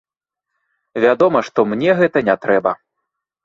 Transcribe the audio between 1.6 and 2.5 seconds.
мне гэта не